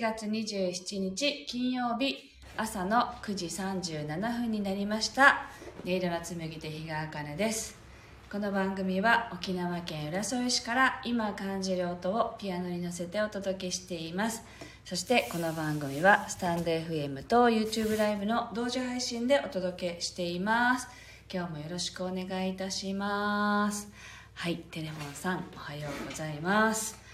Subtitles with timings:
[0.00, 0.50] ようございます。
[0.60, 2.16] 1月27日金曜日
[2.56, 5.42] 朝の9時37分になりました。
[5.84, 7.78] 音色の紡ぎ手日川茜です。
[8.32, 14.42] この番組は沖縄県浦添市から今感じる音をピアノに乗せてお届けしています。
[14.86, 20.88] そしてこの番組はスタンド FM と YouTube ライブの同時配信でお届けしています。
[21.30, 23.90] 今日もよろしくお願いいたします。
[24.32, 27.09] はい、テレフォンさんおはようございます。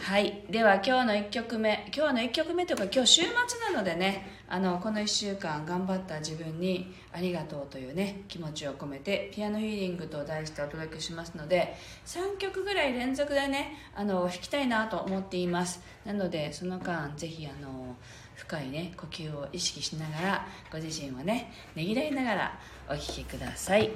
[0.00, 1.90] はい、では今日の1曲目。
[1.94, 3.30] 今日の1曲目というか今日週末
[3.72, 4.38] なのでね。
[4.50, 11.74] あのこの1週間頑張った自分にありがとうというね気持ちを込めてピアノヒーリングと題してお届けしますので
[12.06, 15.80] 3曲ぐらい連続でねあの弾きたいなと思っています。
[16.06, 17.94] なのでその間ぜひあの
[18.36, 23.90] 深いね呼吸を意識しながらご自身をねねぎらいながらお聴きください。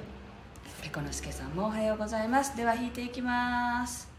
[0.83, 2.55] ペコのすけさんもおはようございます。
[2.55, 4.07] では弾いていきます「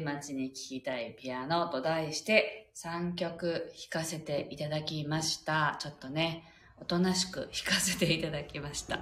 [0.00, 5.76] 週末に聴きたいピアノと題して3曲弾かせていただきました。
[5.78, 6.44] ちょっとね、
[6.80, 9.00] おとなしく弾かせていただきました。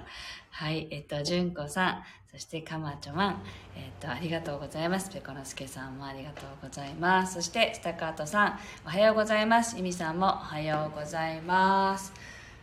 [0.49, 3.43] はい、えっと、純子さん、そしてかまちょまん、
[3.77, 5.09] えっと、ありがとうございます。
[5.09, 7.35] ペコのすけさんもありがとうございます。
[7.35, 9.77] そして、スタカートさん、おはようございます。
[9.77, 12.11] イミさんもおはようございます。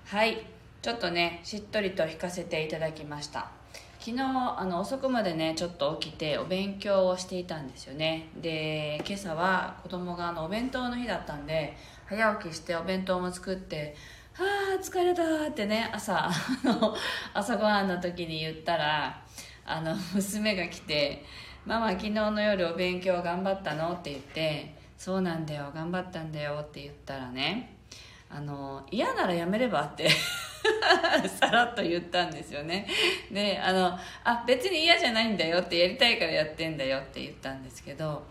[0.04, 0.44] はい、
[0.82, 3.55] ちょっとね、しっとりと弾かせていただきました。
[4.06, 8.28] 昨日あの遅くまでねちょっと起きてお勉強をしていたんですよね。
[8.40, 13.96] で今朝は子供があのお弁当の日だったんで早起きしてお弁当も作って
[14.34, 14.44] 「は
[14.78, 16.30] あ疲れた」ってね朝
[17.34, 19.20] 朝ごはんの時に言ったら
[19.64, 21.24] あの娘が来て
[21.66, 27.74] 「ママ昨日の夜お勉強頑張ったの?」って言って「そうなんだよ頑張ったんだよ」って言ったらね
[28.30, 29.82] あの嫌ならやめれば？
[29.82, 30.08] って。
[31.28, 32.86] さらっと言ったんですよね。
[33.30, 38.26] であのあ別に嫌じゃないんだよってやりたいからやってんだよって言ったんですけど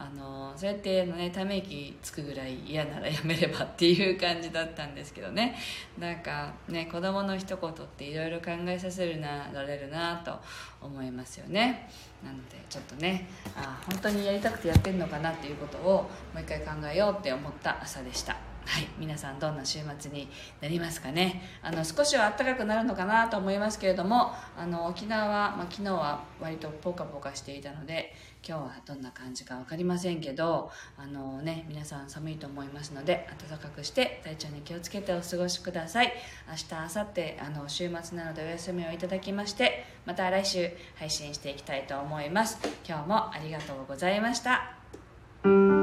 [0.00, 5.56] あのそうやっての、ね、ため息つくぐらい嫌ならやめればっていう感じだったんですけどね。
[5.98, 10.38] なんかね子供の一言っていろいろ考えさせるなられるなと
[10.80, 11.90] 思いますよね。
[12.24, 18.47] なのでちょっとねあ本当にやりたくてやってるのかなっていうことをもう一回考えようって思った朝でした。
[18.68, 20.28] はい、皆さんどんな週末に
[20.60, 21.42] なりますかね。
[21.62, 28.14] あの少しは暖かくなるのかなと思いますけれどもあの沖縄は、まあ、昨日は割とポカポカしていたので
[28.46, 36.12] 今日はどんな感じか分かりませんけどあの、ね、皆さん寒いと思いますので暖かくして体調に気をつけてお過ごしください。
[36.46, 42.58] 明日明後日あの週末なのでお休みをいただきましてまた来週配信していきたいと思います。
[42.86, 45.77] 今日もありがとうございました。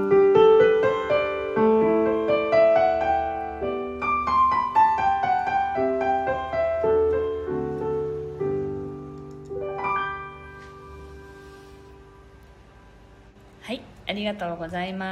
[14.35, 15.05] がとうございます。